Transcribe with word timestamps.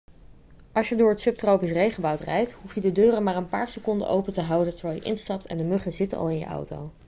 als 0.71 0.89
je 0.89 0.95
door 0.95 1.09
het 1.09 1.19
subtropisch 1.21 1.71
regenwoud 1.71 2.19
rijdt 2.19 2.51
hoef 2.51 2.75
je 2.75 2.81
de 2.81 2.91
deuren 2.91 3.23
maar 3.23 3.35
een 3.35 3.49
paar 3.49 3.67
seconden 3.69 4.07
open 4.07 4.33
te 4.33 4.41
houden 4.41 4.75
terwijl 4.75 4.99
je 4.99 5.05
instapt 5.05 5.45
en 5.45 5.57
de 5.57 5.63
muggen 5.63 5.93
zitten 5.93 6.17
al 6.17 6.29
in 6.29 6.37
je 6.37 6.45
auto 6.45 6.91